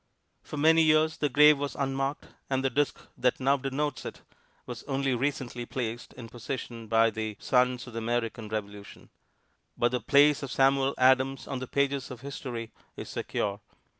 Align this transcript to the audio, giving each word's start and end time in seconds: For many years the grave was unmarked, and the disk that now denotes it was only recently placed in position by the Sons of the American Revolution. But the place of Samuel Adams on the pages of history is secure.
For 0.41 0.57
many 0.57 0.81
years 0.81 1.17
the 1.17 1.29
grave 1.29 1.59
was 1.59 1.75
unmarked, 1.75 2.25
and 2.49 2.65
the 2.65 2.71
disk 2.71 2.99
that 3.19 3.39
now 3.39 3.55
denotes 3.55 4.03
it 4.03 4.23
was 4.65 4.81
only 4.85 5.13
recently 5.13 5.63
placed 5.67 6.13
in 6.13 6.27
position 6.27 6.87
by 6.87 7.11
the 7.11 7.37
Sons 7.39 7.85
of 7.85 7.93
the 7.93 7.99
American 7.99 8.47
Revolution. 8.47 9.11
But 9.77 9.91
the 9.91 10.01
place 10.01 10.41
of 10.41 10.49
Samuel 10.51 10.95
Adams 10.97 11.47
on 11.47 11.59
the 11.59 11.67
pages 11.67 12.09
of 12.09 12.21
history 12.21 12.71
is 12.97 13.09
secure. 13.09 13.59